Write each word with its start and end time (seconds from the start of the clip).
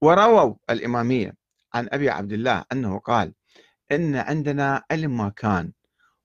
ورووا 0.00 0.54
الإمامية 0.70 1.34
عن 1.74 1.88
أبي 1.92 2.10
عبد 2.10 2.32
الله 2.32 2.64
أنه 2.72 2.98
قال 2.98 3.34
إن 3.92 4.16
عندنا 4.16 4.84
علم 4.90 5.16
ما 5.16 5.28
كان 5.28 5.72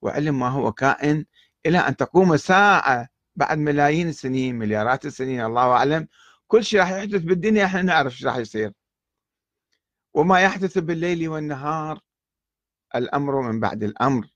وعلم 0.01 0.39
ما 0.39 0.49
هو 0.49 0.71
كائن 0.71 1.25
إلى 1.65 1.77
أن 1.77 1.95
تقوم 1.95 2.33
الساعة 2.33 3.07
بعد 3.35 3.57
ملايين 3.57 4.09
السنين 4.09 4.55
مليارات 4.55 5.05
السنين 5.05 5.45
الله 5.45 5.71
أعلم. 5.71 6.07
كل 6.47 6.63
شيء 6.63 6.79
راح 6.79 6.91
يحدث 6.91 7.21
بالدنيا 7.21 7.65
إحنا 7.65 7.81
نعرف 7.81 8.13
إيش 8.13 8.25
راح 8.25 8.37
يصير. 8.37 8.71
وما 10.13 10.39
يحدث 10.41 10.77
بالليل 10.77 11.29
والنهار 11.29 11.99
الأمر 12.95 13.41
من 13.41 13.59
بعد 13.59 13.83
الأمر 13.83 14.27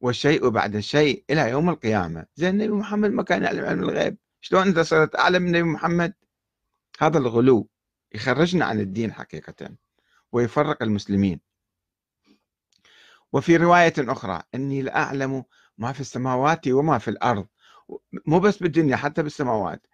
والشيء 0.00 0.48
بعد 0.48 0.76
الشيء 0.76 1.24
إلى 1.30 1.50
يوم 1.50 1.70
القيامة. 1.70 2.26
زين 2.34 2.48
النبي 2.50 2.72
محمد 2.72 3.10
ما 3.10 3.22
كان 3.22 3.42
يعلم 3.42 3.64
علم 3.64 3.82
الغيب. 3.82 4.18
شلون 4.40 4.62
أنت 4.62 4.78
صرت 4.78 5.16
أعلم 5.16 5.42
من 5.42 5.48
النبي 5.48 5.62
محمد؟ 5.62 6.14
هذا 7.00 7.18
الغلو. 7.18 7.68
يخرجنا 8.16 8.64
عن 8.64 8.80
الدين 8.80 9.12
حقيقة 9.12 9.76
ويفرق 10.32 10.82
المسلمين. 10.82 11.40
وفي 13.32 13.56
رواية 13.56 13.94
أخرى 13.98 14.42
أني 14.54 14.82
لأعلم 14.82 15.44
ما 15.78 15.92
في 15.92 16.00
السماوات 16.00 16.68
وما 16.68 16.98
في 16.98 17.08
الأرض. 17.08 17.46
مو 18.26 18.40
بس 18.40 18.58
بالدنيا 18.58 18.96
حتى 18.96 19.22
بالسماوات. 19.22 19.86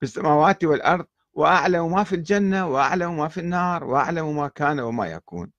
بالسماوات 0.00 0.64
والأرض 0.64 1.06
وأعلم 1.32 1.92
ما 1.92 2.04
في 2.04 2.14
الجنة 2.14 2.68
وأعلم 2.68 3.16
ما 3.16 3.28
في 3.28 3.40
النار 3.40 3.84
وأعلم 3.84 4.36
ما 4.36 4.48
كان 4.48 4.80
وما 4.80 5.06
يكون. 5.06 5.52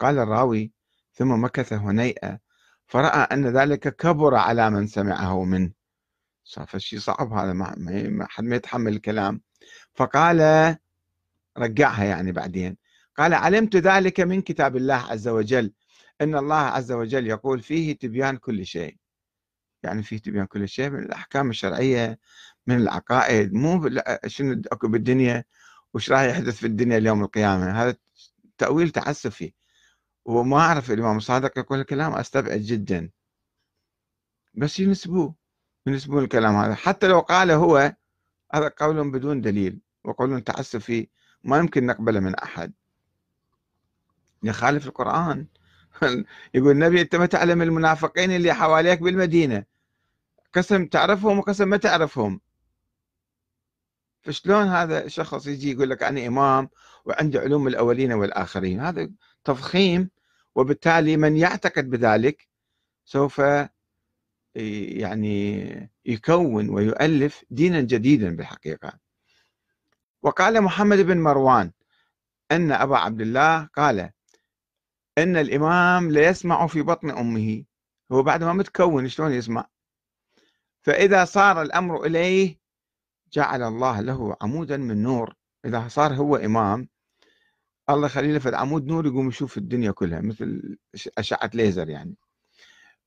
قال 0.00 0.18
الراوي 0.18 0.72
ثم 1.12 1.44
مكث 1.44 1.72
هنيئة 1.72 2.38
فرأى 2.86 3.20
أن 3.32 3.46
ذلك 3.46 3.96
كبر 3.96 4.34
على 4.34 4.70
من 4.70 4.86
سمعه 4.86 5.44
منه. 5.44 5.72
صار 6.44 6.66
شيء 6.76 6.98
صعب 6.98 7.32
هذا 7.32 7.52
ما 7.52 8.26
حد 8.28 8.44
ما 8.44 8.56
يتحمل 8.56 8.92
الكلام. 8.92 9.42
فقال 9.94 10.40
رجعها 11.58 12.04
يعني 12.04 12.32
بعدين. 12.32 12.76
قال 13.16 13.34
علمت 13.34 13.76
ذلك 13.76 14.20
من 14.20 14.42
كتاب 14.42 14.76
الله 14.76 14.94
عز 14.94 15.28
وجل 15.28 15.72
إن 16.20 16.36
الله 16.36 16.56
عز 16.56 16.92
وجل 16.92 17.26
يقول 17.26 17.60
فيه 17.62 17.98
تبيان 17.98 18.36
كل 18.36 18.66
شيء. 18.66 18.96
يعني 19.82 20.02
فيه 20.02 20.18
تبيان 20.18 20.46
كل 20.46 20.68
شيء 20.68 20.90
من 20.90 20.98
الأحكام 21.02 21.50
الشرعية 21.50 22.18
من 22.66 22.76
العقائد 22.76 23.52
مو 23.54 23.90
شنو 24.26 24.62
أكو 24.72 24.88
بالدنيا؟ 24.88 25.44
وش 25.94 26.12
راح 26.12 26.20
يحدث 26.20 26.56
في 26.56 26.66
الدنيا 26.66 26.98
اليوم 26.98 27.24
القيامة؟ 27.24 27.82
هذا 27.82 27.96
تأويل 28.58 28.90
تعسفي. 28.90 29.52
وما 30.24 30.58
أعرف 30.58 30.90
الإمام 30.90 31.16
الصادق 31.16 31.58
يقول 31.58 31.80
الكلام 31.80 32.14
أستبعد 32.14 32.60
جدا. 32.60 33.10
بس 34.54 34.80
ينسبوه 34.80 35.34
ينسبون 35.86 36.24
الكلام 36.24 36.56
هذا. 36.56 36.74
حتى 36.74 37.08
لو 37.08 37.20
قال 37.20 37.50
هو 37.50 37.96
هذا 38.54 38.68
قول 38.68 39.10
بدون 39.10 39.40
دليل 39.40 39.80
وقول 40.04 40.40
تعسفي 40.40 41.08
ما 41.46 41.58
يمكن 41.58 41.86
نقبله 41.86 42.20
من 42.20 42.34
أحد. 42.34 42.72
يخالف 44.42 44.86
القرآن. 44.86 45.46
يقول 46.54 46.70
النبي 46.70 47.00
أنت 47.00 47.16
ما 47.16 47.26
تعلم 47.26 47.62
المنافقين 47.62 48.30
اللي 48.30 48.54
حواليك 48.54 49.00
بالمدينة. 49.02 49.64
قسم 50.54 50.86
تعرفهم 50.86 51.38
وقسم 51.38 51.68
ما 51.68 51.76
تعرفهم. 51.76 52.40
فشلون 54.22 54.66
هذا 54.66 55.08
شخص 55.08 55.46
يجي 55.46 55.70
يقول 55.72 55.90
لك 55.90 56.02
أنا 56.02 56.26
إمام 56.26 56.68
وعندي 57.04 57.38
علوم 57.38 57.68
الأولين 57.68 58.12
والآخرين؟ 58.12 58.80
هذا 58.80 59.10
تفخيم 59.44 60.10
وبالتالي 60.54 61.16
من 61.16 61.36
يعتقد 61.36 61.90
بذلك 61.90 62.48
سوف 63.04 63.42
يعني 64.54 65.90
يكون 66.06 66.68
ويؤلف 66.70 67.44
دينا 67.50 67.80
جديدا 67.80 68.36
بالحقيقة. 68.36 69.05
وقال 70.26 70.60
محمد 70.62 70.98
بن 70.98 71.18
مروان 71.18 71.72
أن 72.52 72.72
أبا 72.72 72.96
عبد 72.96 73.20
الله 73.20 73.64
قال 73.64 74.10
إن 75.18 75.36
الإمام 75.36 76.10
ليسمع 76.10 76.66
في 76.66 76.82
بطن 76.82 77.10
أمه. 77.10 77.64
هو 78.12 78.22
بعد 78.22 78.44
ما 78.44 78.52
متكون 78.52 79.08
شلون 79.08 79.32
يسمع؟ 79.32 79.66
فإذا 80.82 81.24
صار 81.24 81.62
الأمر 81.62 82.04
إليه 82.04 82.58
جعل 83.32 83.62
الله 83.62 84.00
له 84.00 84.36
عمودا 84.40 84.76
من 84.76 85.02
نور. 85.02 85.34
إذا 85.64 85.88
صار 85.88 86.14
هو 86.14 86.36
إمام 86.36 86.88
الله 87.90 88.06
يخلي 88.06 88.32
له 88.32 88.38
في 88.38 88.56
عمود 88.56 88.86
نور 88.86 89.06
يقوم 89.06 89.28
يشوف 89.28 89.58
الدنيا 89.58 89.90
كلها 89.90 90.20
مثل 90.20 90.78
أشعة 91.18 91.50
ليزر 91.54 91.88
يعني. 91.88 92.14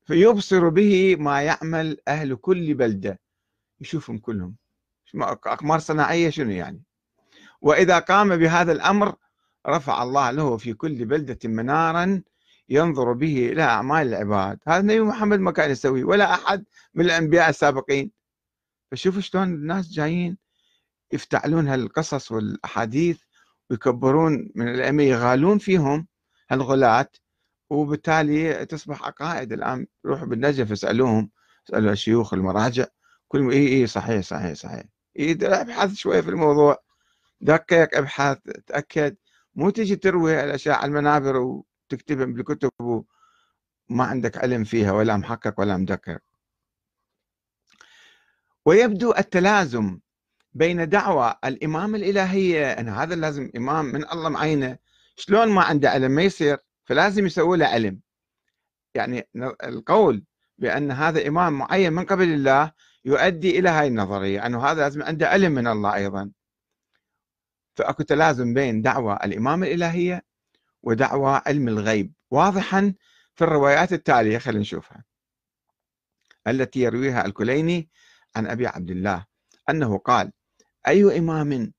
فيبصر 0.06 0.68
به 0.68 1.16
ما 1.16 1.42
يعمل 1.42 1.96
أهل 2.08 2.36
كل 2.36 2.74
بلدة 2.74 3.20
يشوفهم 3.80 4.18
كلهم. 4.18 4.56
أقمار 5.14 5.78
صناعية 5.78 6.30
شنو 6.30 6.50
يعني؟ 6.50 6.82
وإذا 7.60 7.98
قام 7.98 8.36
بهذا 8.36 8.72
الأمر 8.72 9.14
رفع 9.66 10.02
الله 10.02 10.30
له 10.30 10.56
في 10.56 10.72
كل 10.72 11.04
بلدة 11.04 11.38
منارا 11.44 12.22
ينظر 12.68 13.12
به 13.12 13.48
إلى 13.52 13.62
أعمال 13.62 14.08
العباد. 14.08 14.58
هذا 14.68 14.80
النبي 14.80 15.00
محمد 15.00 15.38
ما 15.40 15.50
كان 15.52 15.70
يسوي 15.70 16.04
ولا 16.04 16.34
أحد 16.34 16.64
من 16.94 17.04
الأنبياء 17.04 17.48
السابقين. 17.48 18.10
فشوفوا 18.90 19.20
شلون 19.20 19.44
الناس 19.44 19.88
جايين 19.90 20.38
يفتعلون 21.12 21.68
هالقصص 21.68 22.32
والأحاديث 22.32 23.20
ويكبرون 23.70 24.52
من 24.54 24.68
الأئمة 24.68 25.02
يغالون 25.02 25.58
فيهم 25.58 26.06
هالغلاة 26.50 27.08
وبالتالي 27.70 28.66
تصبح 28.66 29.02
عقائد 29.02 29.52
الآن 29.52 29.86
روحوا 30.06 30.26
بالنجف 30.26 30.72
اسألوهم 30.72 31.30
اسألوا 31.68 31.92
الشيوخ 31.92 32.34
المراجع 32.34 32.86
كل 33.28 33.50
اي 33.50 33.68
إي 33.68 33.86
صحيح 33.86 34.20
صحيح 34.20 34.52
صحيح. 34.52 34.84
ابحث 35.42 35.94
شوية 35.94 36.20
في 36.20 36.28
الموضوع. 36.30 36.78
دقق 37.40 37.96
ابحث 37.96 38.38
تأكد. 38.66 39.16
مو 39.54 39.70
تجي 39.70 39.96
تروي 39.96 40.44
الأشياء 40.44 40.76
على 40.76 40.88
المنابر 40.88 41.36
وتكتبها 41.36 42.26
بالكتب 42.26 42.70
وما 42.80 44.04
عندك 44.04 44.38
علم 44.38 44.64
فيها 44.64 44.92
ولا 44.92 45.16
محقق 45.16 45.60
ولا 45.60 45.76
مدقق. 45.76 46.20
ويبدو 48.66 49.14
التلازم 49.18 50.00
بين 50.52 50.88
دعوى 50.88 51.34
الإمام 51.44 51.94
الإلهية 51.94 52.72
أن 52.72 52.88
هذا 52.88 53.14
لازم 53.14 53.50
إمام 53.56 53.84
من 53.84 54.04
الله 54.12 54.28
معينة 54.28 54.78
شلون 55.16 55.48
ما 55.48 55.62
عنده 55.62 55.90
علم 55.90 56.10
ما 56.10 56.22
يصير 56.22 56.58
فلازم 56.84 57.26
يسوي 57.26 57.56
له 57.58 57.66
علم. 57.66 58.00
يعني 58.94 59.28
القول 59.64 60.24
بأن 60.58 60.90
هذا 60.90 61.28
إمام 61.28 61.52
معين 61.58 61.92
من 61.92 62.04
قبل 62.04 62.28
الله 62.32 62.72
يؤدي 63.04 63.58
إلى 63.58 63.68
هاي 63.68 63.86
النظرية 63.88 64.46
أنه 64.46 64.64
هذا 64.66 64.80
لازم 64.80 65.02
عنده 65.02 65.28
علم 65.28 65.52
من 65.52 65.66
الله 65.66 65.94
أيضا. 65.94 66.30
فاكو 67.80 68.02
تلازم 68.02 68.54
بين 68.54 68.82
دعوى 68.82 69.18
الإمامة 69.24 69.66
الإلهية 69.66 70.24
ودعوى 70.82 71.42
علم 71.46 71.68
الغيب 71.68 72.12
واضحا 72.30 72.94
في 73.34 73.44
الروايات 73.44 73.92
التالية 73.92 74.38
خلينا 74.38 74.60
نشوفها. 74.60 75.04
التي 76.46 76.80
يرويها 76.80 77.26
الكليني 77.26 77.88
عن 78.36 78.46
أبي 78.46 78.66
عبد 78.66 78.90
الله 78.90 79.26
أنه 79.70 79.98
قال 79.98 80.32
أي 80.88 81.18
إمام 81.18 81.72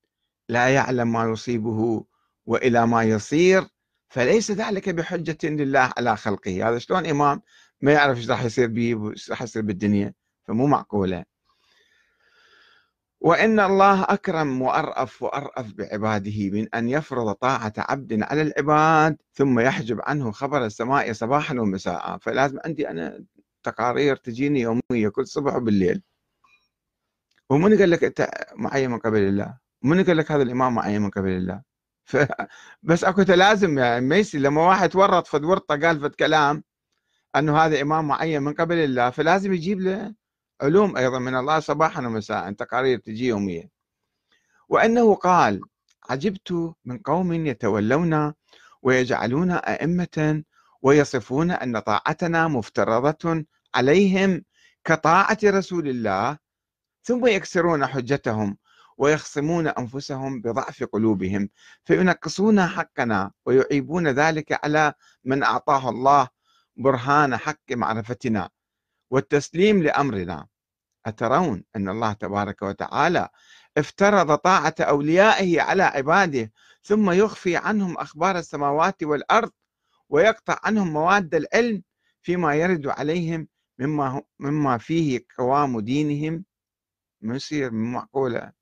لا 0.48 0.68
يعلم 0.68 1.12
ما 1.12 1.24
يصيبه 1.24 2.04
وإلى 2.46 2.86
ما 2.86 3.02
يصير 3.02 3.66
فليس 4.08 4.50
ذلك 4.50 4.88
بحجة 4.88 5.38
لله 5.44 5.92
على 5.96 6.16
خلقه. 6.16 6.68
هذا 6.68 6.78
شلون 6.78 7.06
إمام 7.06 7.42
ما 7.80 7.92
يعرف 7.92 8.18
إيش 8.18 8.30
راح 8.30 8.44
يصير 8.44 8.68
به 8.68 8.94
وايش 8.94 9.30
راح 9.30 9.42
يصير 9.42 9.62
بالدنيا 9.62 10.14
فمو 10.44 10.66
معقولة. 10.66 11.24
وإن 13.24 13.60
الله 13.60 14.02
أكرم 14.02 14.62
وأرأف 14.62 15.22
وأرأف 15.22 15.72
بعباده 15.72 16.50
من 16.50 16.74
أن 16.74 16.88
يفرض 16.88 17.32
طاعة 17.32 17.72
عبد 17.78 18.22
على 18.22 18.42
العباد 18.42 19.16
ثم 19.32 19.60
يحجب 19.60 20.00
عنه 20.02 20.32
خبر 20.32 20.64
السماء 20.66 21.12
صباحا 21.12 21.54
ومساء. 21.54 22.18
فلازم 22.18 22.58
عندي 22.64 22.88
أنا 22.90 23.24
تقارير 23.62 24.16
تجيني 24.16 24.60
يومية 24.60 25.08
كل 25.08 25.26
صبح 25.26 25.54
وبالليل. 25.54 26.02
ومن 27.50 27.78
قال 27.78 27.90
لك 27.90 28.04
أنت 28.04 28.28
معين 28.56 28.90
من 28.90 28.98
قبل 28.98 29.18
الله؟ 29.18 29.58
من 29.82 30.04
قال 30.04 30.16
لك 30.16 30.32
هذا 30.32 30.42
الإمام 30.42 30.74
معين 30.74 31.02
من 31.02 31.10
قبل 31.10 31.30
الله. 31.30 31.62
بس 32.82 33.04
أكو 33.04 33.22
تلازم 33.22 33.78
يعني 33.78 34.06
ميسي 34.06 34.38
لما 34.38 34.68
واحد 34.68 34.96
ورط 34.96 35.26
فد 35.26 35.44
ورطة 35.44 35.76
قال 35.76 36.00
فد 36.00 36.14
كلام 36.14 36.64
أنه 37.36 37.58
هذا 37.58 37.82
إمام 37.82 38.08
معين 38.08 38.42
من 38.42 38.54
قبل 38.54 38.76
الله 38.76 39.10
فلازم 39.10 39.52
يجيب 39.54 39.80
له 39.80 40.14
علوم 40.60 40.96
أيضا 40.96 41.18
من 41.18 41.34
الله 41.34 41.60
صباحا 41.60 42.06
ومساء 42.06 42.52
تقارير 42.52 42.98
تجي 42.98 43.26
يوميا. 43.26 43.68
وأنه 44.68 45.14
قال 45.14 45.60
عجبت 46.10 46.74
من 46.84 46.98
قوم 46.98 47.32
يتولون 47.32 48.34
ويجعلون 48.82 49.50
أئمة 49.50 50.44
ويصفون 50.82 51.50
أن 51.50 51.78
طاعتنا 51.78 52.48
مفترضة 52.48 53.44
عليهم 53.74 54.44
كطاعة 54.84 55.38
رسول 55.44 55.88
الله 55.88 56.38
ثم 57.02 57.26
يكسرون 57.26 57.86
حجتهم 57.86 58.56
ويخصمون 58.98 59.66
أنفسهم 59.66 60.40
بضعف 60.40 60.84
قلوبهم 60.84 61.48
فينقصون 61.84 62.66
حقنا 62.66 63.30
ويعيبون 63.46 64.08
ذلك 64.08 64.64
على 64.64 64.94
من 65.24 65.42
أعطاه 65.42 65.88
الله 65.88 66.28
برهان 66.76 67.36
حق 67.36 67.70
معرفتنا. 67.70 68.48
والتسليم 69.12 69.82
لأمرنا 69.82 70.46
أترون 71.06 71.64
أن 71.76 71.88
الله 71.88 72.12
تبارك 72.12 72.62
وتعالى 72.62 73.28
افترض 73.76 74.34
طاعة 74.34 74.74
أوليائه 74.80 75.60
على 75.60 75.82
عباده 75.82 76.52
ثم 76.82 77.10
يخفي 77.10 77.56
عنهم 77.56 77.98
أخبار 77.98 78.38
السماوات 78.38 79.02
والأرض 79.02 79.50
ويقطع 80.08 80.58
عنهم 80.64 80.92
مواد 80.92 81.34
العلم 81.34 81.82
فيما 82.22 82.54
يرد 82.54 82.86
عليهم 82.86 83.48
مما 83.78 84.22
مما 84.38 84.78
فيه 84.78 85.20
قوام 85.38 85.80
دينهم. 85.80 86.44
ما 87.20 87.36
يصير 87.36 87.70
معقولة. 87.70 88.52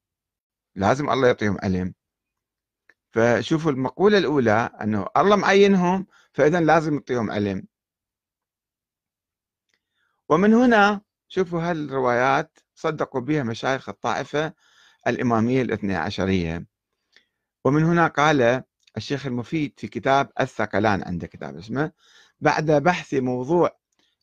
لازم 0.74 1.10
الله 1.10 1.26
يعطيهم 1.26 1.58
علم. 1.62 1.94
فشوفوا 3.12 3.70
المقولة 3.70 4.18
الأولى 4.18 4.70
أنه 4.82 5.06
الله 5.16 5.36
معينهم 5.36 6.06
فإذا 6.32 6.60
لازم 6.60 6.94
يعطيهم 6.94 7.30
علم. 7.30 7.66
ومن 10.30 10.54
هنا 10.54 11.00
شوفوا 11.28 11.60
هالروايات 11.62 12.58
صدقوا 12.74 13.20
بها 13.20 13.42
مشايخ 13.42 13.88
الطائفة 13.88 14.52
الإمامية 15.06 15.62
الاثنى 15.62 15.96
عشرية. 15.96 16.66
ومن 17.64 17.84
هنا 17.84 18.06
قال 18.06 18.62
الشيخ 18.96 19.26
المفيد 19.26 19.74
في 19.76 19.88
كتاب 19.88 20.30
الثقلان 20.40 21.02
عنده 21.02 21.26
كتاب 21.26 21.56
اسمه 21.56 21.92
بعد 22.40 22.70
بحث 22.70 23.14
موضوع 23.14 23.78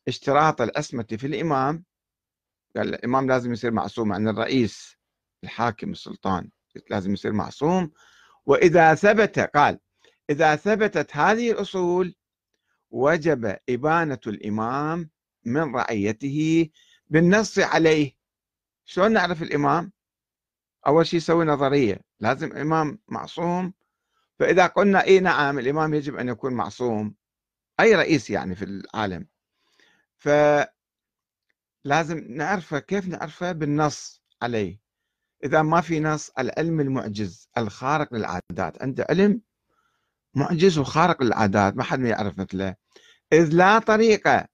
اشتراط 0.08 0.60
العصمة 0.60 1.06
في 1.10 1.26
الإمام 1.26 1.84
قال 2.76 2.94
الإمام 2.94 3.28
لازم 3.28 3.52
يصير 3.52 3.70
معصوم 3.70 4.12
عن 4.12 4.28
الرئيس 4.28 4.96
الحاكم 5.44 5.90
السلطان 5.90 6.50
لازم 6.90 7.12
يصير 7.12 7.32
معصوم. 7.32 7.92
وإذا 8.46 8.94
ثبت 8.94 9.38
قال 9.38 9.78
إذا 10.30 10.56
ثبتت 10.56 11.16
هذه 11.16 11.50
الأصول 11.50 12.14
وجب 12.90 13.56
إبانة 13.68 14.20
الإمام 14.26 15.10
من 15.48 15.76
رعيته 15.76 16.70
بالنص 17.08 17.58
عليه. 17.58 18.16
شلون 18.84 19.12
نعرف 19.12 19.42
الإمام؟ 19.42 19.92
أول 20.86 21.06
شيء 21.06 21.16
يسوي 21.16 21.44
نظرية. 21.44 22.00
لازم 22.20 22.56
إمام 22.56 22.98
معصوم. 23.08 23.74
فإذا 24.38 24.66
قلنا 24.66 25.04
إيه 25.04 25.20
نعم 25.20 25.58
الإمام 25.58 25.94
يجب 25.94 26.16
أن 26.16 26.28
يكون 26.28 26.52
معصوم. 26.52 27.14
أي 27.80 27.94
رئيس 27.94 28.30
يعني 28.30 28.54
في 28.54 28.64
العالم. 28.64 29.26
فلازم 30.16 30.68
نعرفه 32.28 32.78
كيف 32.78 33.08
نعرفه؟ 33.08 33.52
بالنص 33.52 34.22
عليه. 34.42 34.80
إذا 35.44 35.62
ما 35.62 35.80
في 35.80 36.00
نص 36.00 36.30
العلم 36.38 36.80
المعجز 36.80 37.48
الخارق 37.58 38.14
للعادات. 38.14 38.82
عنده 38.82 39.06
علم 39.10 39.40
معجز 40.34 40.78
وخارق 40.78 41.22
للعادات 41.22 41.76
ما 41.76 41.82
حد 41.82 42.00
ما 42.00 42.08
يعرف 42.08 42.38
مثله. 42.38 42.74
إذ 43.32 43.48
لا 43.52 43.78
طريقة. 43.78 44.48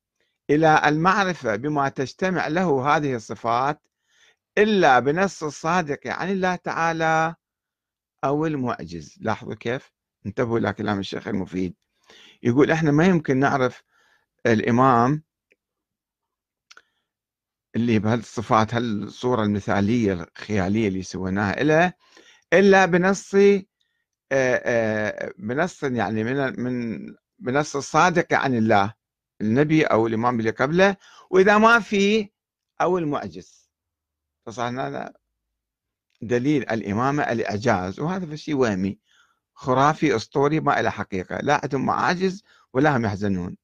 إلى 0.51 0.83
المعرفة 0.85 1.57
بما 1.57 1.89
تجتمع 1.89 2.49
له 2.49 2.97
هذه 2.97 3.15
الصفات 3.15 3.83
إلا 4.59 4.99
بنص 4.99 5.43
الصادق 5.43 6.07
عن 6.07 6.31
الله 6.31 6.57
تعالى 6.57 7.35
أو 8.25 8.47
المعجز. 8.47 9.19
لاحظوا 9.21 9.55
كيف؟ 9.55 9.93
انتبهوا 10.27 10.59
إلى 10.59 10.73
كلام 10.73 10.99
الشيخ 10.99 11.29
المفيد. 11.29 11.75
يقول 12.43 12.71
إحنا 12.71 12.91
ما 12.91 13.07
يمكن 13.07 13.39
نعرف 13.39 13.83
الإمام 14.47 15.23
اللي 17.77 17.99
بهالصفات 17.99 18.75
هالصورة 18.75 19.43
المثالية 19.43 20.13
الخيالية 20.13 20.89
اللي 20.89 21.03
سويناها 21.03 21.63
له 21.63 21.93
إلا 22.53 22.87
بنص 22.87 23.37
بنص 25.39 25.83
يعني 25.83 26.25
من 26.25 26.61
من 26.61 26.99
بنص 27.39 27.77
الصادق 27.77 28.35
عن 28.35 28.55
الله. 28.55 28.95
النبي 29.45 29.85
أو 29.85 30.07
الإمام 30.07 30.39
اللي 30.41 30.51
قبله 30.51 30.97
وإذا 31.31 31.59
ما 31.59 31.81
في 31.81 32.31
أو 32.81 32.99
المعجز. 32.99 33.71
فصار 34.47 35.13
دليل 36.23 36.71
الإمامة 36.71 37.23
الإعجاز 37.23 38.01
وهذا 38.01 38.37
شيء 38.37 38.55
وهمي. 38.55 38.99
خرافي 39.55 40.17
أسطوري 40.17 40.61
ما 40.61 40.83
له 40.83 40.91
حقيقة. 40.91 41.39
لا 41.39 41.61
عندهم 41.63 41.87
معاجز 41.87 42.43
ولا 42.73 42.97
هم 42.97 43.05
يحزنون. 43.05 43.57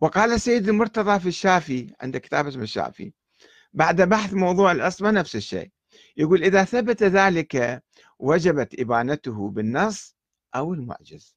وقال 0.00 0.32
السيد 0.32 0.68
المرتضى 0.68 1.20
في 1.20 1.28
الشافي 1.28 1.94
عند 2.00 2.16
كتاب 2.16 2.46
اسمه 2.46 2.62
الشافي 2.62 3.12
بعد 3.72 4.02
بحث 4.02 4.32
موضوع 4.34 4.72
العصمة 4.72 5.10
نفس 5.10 5.36
الشيء. 5.36 5.70
يقول 6.16 6.42
إذا 6.42 6.64
ثبت 6.64 7.02
ذلك 7.02 7.82
وجبت 8.18 8.80
إبانته 8.80 9.50
بالنص 9.50 10.16
أو 10.54 10.74
المعجز. 10.74 11.36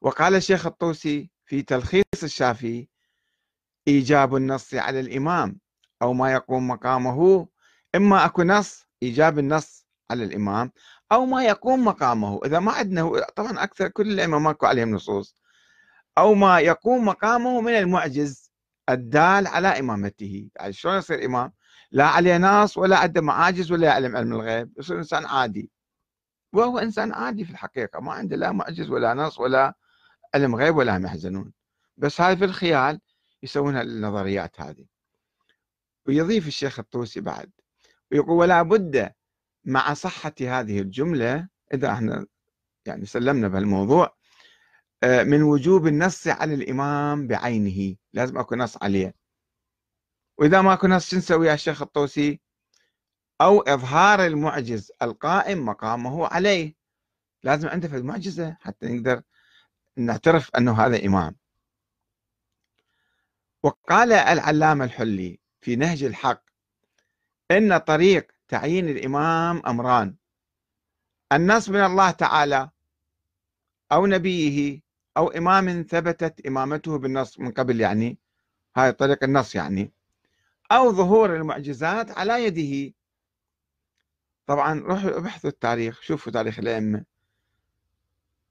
وقال 0.00 0.34
الشيخ 0.34 0.66
الطوسي 0.66 1.30
في 1.52 1.62
تلخيص 1.62 2.22
الشافي 2.22 2.88
إيجاب 3.88 4.36
النص 4.36 4.74
على 4.74 5.00
الإمام 5.00 5.60
أو 6.02 6.12
ما 6.12 6.32
يقوم 6.32 6.68
مقامه 6.68 7.48
إما 7.94 8.24
أكو 8.24 8.42
نص 8.42 8.86
إيجاب 9.02 9.38
النص 9.38 9.86
على 10.10 10.24
الإمام 10.24 10.72
أو 11.12 11.26
ما 11.26 11.44
يقوم 11.44 11.84
مقامه. 11.84 12.40
إذا 12.44 12.58
ما 12.58 12.72
عندنا 12.72 13.26
طبعا 13.36 13.62
أكثر 13.62 13.88
كل 13.88 14.10
الأئمة 14.10 14.38
ماكو 14.38 14.66
عليهم 14.66 14.90
نصوص. 14.90 15.36
أو 16.18 16.34
ما 16.34 16.58
يقوم 16.60 17.04
مقامه 17.04 17.60
من 17.60 17.72
المعجز 17.72 18.52
الدال 18.88 19.46
على 19.46 19.68
إمامته. 19.68 20.48
يعني 20.56 20.72
شلون 20.72 20.96
يصير 20.96 21.24
إمام؟ 21.24 21.52
لا 21.90 22.06
عليه 22.06 22.38
نص 22.38 22.78
ولا 22.78 22.98
عنده 22.98 23.20
معاجز 23.20 23.72
ولا 23.72 23.86
يعلم 23.86 24.16
علم 24.16 24.32
الغيب. 24.32 24.72
يصير 24.78 24.98
إنسان 24.98 25.26
عادي. 25.26 25.70
وهو 26.52 26.78
إنسان 26.78 27.12
عادي 27.12 27.44
في 27.44 27.50
الحقيقة. 27.50 28.00
ما 28.00 28.12
عنده 28.12 28.36
لا 28.36 28.52
معجز 28.52 28.90
ولا 28.90 29.14
نص 29.14 29.38
ولا 29.40 29.81
علم 30.34 30.56
غيب 30.56 30.76
ولا 30.76 30.96
هم 30.96 31.06
يحزنون؟ 31.06 31.52
بس 31.96 32.20
هاي 32.20 32.36
في 32.36 32.44
الخيال 32.44 33.00
يسوون 33.42 33.76
النظريات 33.76 34.60
هذه. 34.60 34.86
ويضيف 36.06 36.46
الشيخ 36.46 36.78
الطوسي 36.78 37.20
بعد 37.20 37.50
ويقول 38.12 38.30
ولا 38.38 38.62
بد 38.62 39.12
مع 39.64 39.94
صحة 39.94 40.34
هذه 40.40 40.80
الجملة 40.80 41.48
إذا 41.74 41.92
إحنا 41.92 42.26
يعني 42.86 43.06
سلمنا 43.06 43.48
بهالموضوع 43.48 44.16
آه، 45.02 45.22
من 45.22 45.42
وجوب 45.42 45.86
النص 45.86 46.28
على 46.28 46.54
الإمام 46.54 47.26
بعينه. 47.26 47.96
لازم 48.12 48.38
أكو 48.38 48.54
نص 48.54 48.82
عليه. 48.82 49.14
وإذا 50.38 50.62
ما 50.62 50.72
أكو 50.72 50.86
نص 50.86 51.10
شو 51.10 51.16
نسوي 51.16 51.46
يا 51.48 51.54
الشيخ 51.54 51.82
الطوسي؟ 51.82 52.40
أو 53.40 53.60
إظهار 53.60 54.26
المعجز 54.26 54.92
القائم 55.02 55.66
مقامه 55.66 56.26
عليه. 56.26 56.74
لازم 57.42 57.68
عنده 57.68 57.88
في 57.88 57.96
المعجزة 57.96 58.56
حتى 58.60 58.86
نقدر 58.86 59.22
نعترف 59.96 60.50
أنه 60.56 60.86
هذا 60.86 61.06
إمام. 61.06 61.36
وقال 63.62 64.12
العلامة 64.12 64.84
الحلي 64.84 65.40
في 65.60 65.76
نهج 65.76 66.02
الحق 66.04 66.42
إن 67.50 67.78
طريق 67.78 68.32
تعيين 68.48 68.88
الإمام 68.88 69.62
أمران. 69.66 70.16
النص 71.32 71.68
من 71.68 71.84
الله 71.84 72.10
تعالى 72.10 72.70
أو 73.92 74.06
نبيه 74.06 74.80
أو 75.16 75.28
إمام 75.28 75.82
ثبتت 75.82 76.46
إمامته 76.46 76.98
بالنص 76.98 77.40
من 77.40 77.50
قبل 77.50 77.80
يعني 77.80 78.18
هاي 78.76 78.92
طريق 78.92 79.24
النص 79.24 79.54
يعني 79.54 79.92
أو 80.72 80.92
ظهور 80.92 81.36
المعجزات 81.36 82.18
على 82.18 82.44
يده. 82.44 82.94
طبعا 84.46 84.80
روحوا 84.80 85.18
ابحثوا 85.18 85.50
التاريخ 85.50 86.00
شوفوا 86.02 86.32
تاريخ 86.32 86.58
الأئمة. 86.58 87.04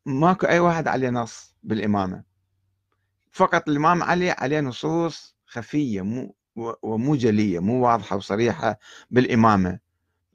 ماكو 0.05 0.47
أي 0.47 0.59
واحد 0.59 0.87
عليه 0.87 1.09
نص 1.09 1.55
بالإمامة. 1.63 2.23
فقط 3.31 3.69
الإمام 3.69 4.03
علي 4.03 4.31
عليه 4.31 4.59
نصوص 4.59 5.35
خفية 5.45 6.01
مو 6.01 6.35
ومو 6.81 7.15
جلية 7.15 7.59
مو 7.59 7.85
واضحة 7.85 8.15
وصريحة 8.15 8.79
بالإمامة. 9.11 9.79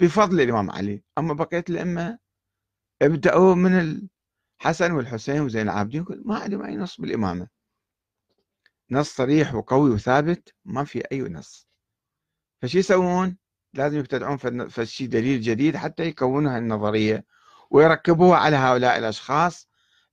بفضل 0.00 0.40
الإمام 0.40 0.70
علي. 0.70 1.02
أما 1.18 1.34
بقية 1.34 1.64
الأئمة 1.70 2.18
ابدأوا 3.02 3.54
من 3.54 4.06
الحسن 4.60 4.92
والحسين 4.92 5.40
وزين 5.40 5.62
العابدين 5.62 6.04
ما 6.24 6.38
عندهم 6.38 6.62
أي 6.62 6.76
نص 6.76 7.00
بالإمامة. 7.00 7.48
نص 8.90 9.14
صريح 9.14 9.54
وقوي 9.54 9.90
وثابت 9.90 10.54
ما 10.64 10.84
في 10.84 11.02
أي 11.12 11.20
نص. 11.20 11.68
فشي 12.62 12.78
يسوون؟ 12.78 13.36
لازم 13.74 13.98
يبتدعون 13.98 14.36
فشي 14.68 15.06
دليل 15.06 15.40
جديد 15.40 15.76
حتى 15.76 16.02
يكونوا 16.02 16.56
هالنظرية. 16.56 17.24
ويركبوها 17.70 18.38
على 18.38 18.56
هؤلاء 18.56 18.98
الأشخاص 18.98 19.68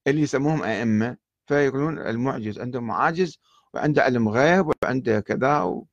اللي 0.06 0.20
يسموهم 0.20 0.62
أئمة 0.62 1.16
فيقولون 1.46 1.98
المعجز 1.98 2.58
عنده 2.60 2.80
معاجز 2.80 3.38
وعنده 3.74 4.02
علم 4.02 4.28
غيب 4.28 4.72
وعنده 4.82 5.20
كذا 5.20 5.60
و... 5.62 5.86